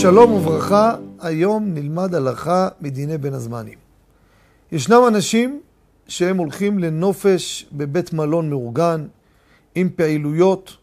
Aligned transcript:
שלום 0.00 0.32
וברכה, 0.32 0.94
היום 1.20 1.74
נלמד 1.74 2.14
הלכה 2.14 2.68
מדיני 2.80 3.18
בין 3.18 3.34
הזמנים. 3.34 3.78
ישנם 4.72 5.02
אנשים 5.08 5.60
שהם 6.08 6.36
הולכים 6.36 6.78
לנופש 6.78 7.66
בבית 7.72 8.12
מלון 8.12 8.50
מאורגן, 8.50 9.06
עם 9.74 9.88
פעילויות, 9.96 10.76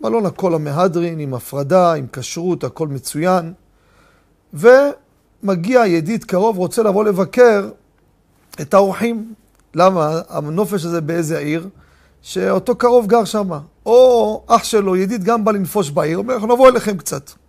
מלון 0.00 0.26
הכל 0.26 0.54
המהדרין, 0.54 1.18
עם 1.18 1.34
הפרדה, 1.34 1.94
עם 1.94 2.06
כשרות, 2.12 2.64
הכל 2.64 2.88
מצוין, 2.88 3.52
ומגיע 4.54 5.86
ידיד 5.86 6.24
קרוב, 6.24 6.58
רוצה 6.58 6.82
לבוא 6.82 7.04
לבקר 7.04 7.68
את 8.60 8.74
האורחים. 8.74 9.34
למה? 9.74 10.20
הנופש 10.28 10.84
הזה 10.84 11.00
באיזה 11.00 11.38
עיר? 11.38 11.68
שאותו 12.22 12.76
קרוב 12.76 13.06
גר 13.06 13.24
שם. 13.24 13.50
או 13.86 14.42
אח 14.46 14.64
שלו, 14.64 14.96
ידיד, 14.96 15.24
גם 15.24 15.44
בא 15.44 15.52
לנפוש 15.52 15.90
בעיר, 15.90 16.18
אומר, 16.18 16.34
אנחנו 16.34 16.54
נבוא 16.54 16.68
אליכם 16.68 16.96
קצת. 16.96 17.41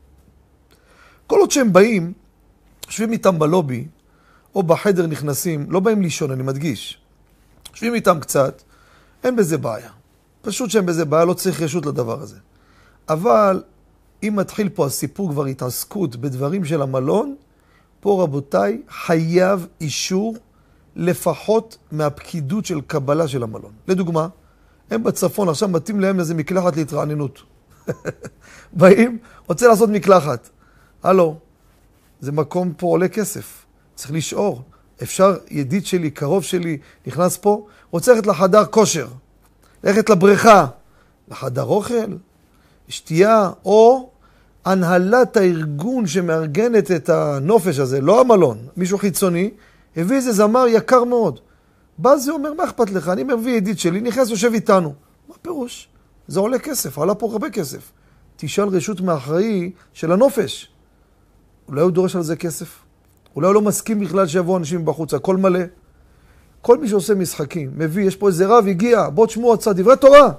כל 1.33 1.39
עוד 1.39 1.51
שהם 1.51 1.73
באים, 1.73 2.13
יושבים 2.87 3.11
איתם 3.11 3.39
בלובי, 3.39 3.87
או 4.55 4.63
בחדר 4.63 5.07
נכנסים, 5.07 5.71
לא 5.71 5.79
באים 5.79 6.01
לישון, 6.01 6.31
אני 6.31 6.43
מדגיש. 6.43 6.97
יושבים 7.71 7.93
איתם 7.93 8.19
קצת, 8.19 8.61
אין 9.23 9.35
בזה 9.35 9.57
בעיה. 9.57 9.89
פשוט 10.41 10.69
שאין 10.69 10.85
בזה 10.85 11.05
בעיה, 11.05 11.25
לא 11.25 11.33
צריך 11.33 11.61
רשות 11.61 11.85
לדבר 11.85 12.21
הזה. 12.21 12.35
אבל 13.09 13.63
אם 14.23 14.33
מתחיל 14.35 14.69
פה 14.69 14.85
הסיפור 14.85 15.29
כבר 15.31 15.45
התעסקות 15.45 16.15
בדברים 16.15 16.65
של 16.65 16.81
המלון, 16.81 17.35
פה 17.99 18.23
רבותיי, 18.23 18.81
חייב 18.89 19.67
אישור 19.81 20.35
לפחות 20.95 21.77
מהפקידות 21.91 22.65
של 22.65 22.81
קבלה 22.81 23.27
של 23.27 23.43
המלון. 23.43 23.71
לדוגמה, 23.87 24.27
הם 24.91 25.03
בצפון, 25.03 25.49
עכשיו 25.49 25.69
מתאים 25.69 25.99
להם 25.99 26.19
איזה 26.19 26.33
מקלחת 26.33 26.75
להתרעננות. 26.75 27.41
באים, 28.73 29.17
רוצה 29.47 29.67
לעשות 29.67 29.89
מקלחת. 29.89 30.49
הלו, 31.03 31.35
זה 32.19 32.31
מקום 32.31 32.73
פה 32.77 32.87
עולה 32.87 33.07
כסף, 33.07 33.65
צריך 33.95 34.11
לשאור. 34.11 34.61
אפשר, 35.03 35.35
ידיד 35.49 35.85
שלי, 35.85 36.11
קרוב 36.11 36.43
שלי, 36.43 36.77
נכנס 37.07 37.37
פה, 37.37 37.67
רוצה 37.91 38.13
ללכת 38.13 38.27
לחדר 38.27 38.65
כושר, 38.65 39.07
ללכת 39.83 40.09
לבריכה, 40.09 40.67
לחדר 41.27 41.63
אוכל, 41.63 42.17
שתייה, 42.87 43.49
או 43.65 44.09
הנהלת 44.65 45.37
הארגון 45.37 46.07
שמארגנת 46.07 46.91
את 46.91 47.09
הנופש 47.09 47.79
הזה, 47.79 48.01
לא 48.01 48.21
המלון, 48.21 48.57
מישהו 48.77 48.97
חיצוני, 48.97 49.51
הביא 49.97 50.15
איזה 50.15 50.31
זמר 50.31 50.65
יקר 50.67 51.03
מאוד. 51.03 51.39
בא 51.97 52.15
זה 52.15 52.31
אומר, 52.31 52.53
מה 52.53 52.63
אכפת 52.63 52.89
לך? 52.89 53.09
אני 53.09 53.23
מביא 53.23 53.57
ידיד 53.57 53.79
שלי, 53.79 54.01
נכנס, 54.01 54.29
יושב 54.29 54.53
איתנו. 54.53 54.93
מה 55.29 55.35
פירוש? 55.41 55.87
זה 56.27 56.39
עולה 56.39 56.59
כסף, 56.59 56.99
עלה 56.99 57.15
פה 57.15 57.31
הרבה 57.31 57.49
כסף. 57.49 57.91
תשאל 58.35 58.67
רשות 58.67 59.01
מאחראי 59.01 59.71
של 59.93 60.11
הנופש. 60.11 60.72
אולי 61.67 61.81
הוא 61.81 61.91
דורש 61.91 62.15
על 62.15 62.23
זה 62.23 62.35
כסף? 62.35 62.79
אולי 63.35 63.47
הוא 63.47 63.53
לא 63.53 63.61
מסכים 63.61 63.99
בכלל 63.99 64.27
שיבואו 64.27 64.57
אנשים 64.57 64.85
בחוץ, 64.85 65.13
הכל 65.13 65.37
מלא. 65.37 65.59
כל 66.61 66.77
מי 66.77 66.87
שעושה 66.87 67.15
משחקים, 67.15 67.71
מביא, 67.75 68.07
יש 68.07 68.15
פה 68.15 68.27
איזה 68.27 68.47
רב, 68.47 68.67
הגיע, 68.67 69.09
בוא 69.09 69.25
תשמעו 69.27 69.53
הצד, 69.53 69.81
דברי 69.81 69.97
תורה. 69.97 70.31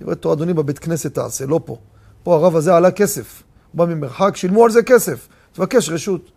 דברי 0.00 0.16
תורה, 0.16 0.34
אדוני, 0.34 0.54
בבית 0.54 0.78
כנסת 0.78 1.14
תעשה, 1.14 1.46
לא 1.46 1.60
פה. 1.64 1.76
פה 2.22 2.34
הרב 2.34 2.56
הזה 2.56 2.76
עלה 2.76 2.90
כסף. 2.90 3.42
הוא 3.72 3.78
בא 3.78 3.94
ממרחק, 3.94 4.36
שילמו 4.36 4.64
על 4.64 4.70
זה 4.70 4.82
כסף. 4.82 5.28
תבקש 5.52 5.90
רשות. 5.90 6.30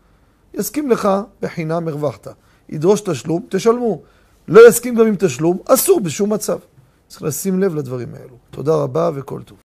יסכים 0.53 0.89
לך, 0.89 1.09
בחינם 1.41 1.87
הרווחת. 1.87 2.27
ידרוש 2.69 3.01
תשלום, 3.01 3.45
תשלמו. 3.49 4.01
לא 4.47 4.67
יסכים 4.67 4.95
גם 4.95 5.07
עם 5.07 5.15
תשלום, 5.15 5.57
אסור 5.65 5.99
בשום 5.99 6.33
מצב. 6.33 6.57
צריך 7.07 7.23
לשים 7.23 7.59
לב 7.59 7.75
לדברים 7.75 8.15
האלו. 8.15 8.35
תודה 8.51 8.75
רבה 8.75 9.11
וכל 9.15 9.41
טוב. 9.41 9.57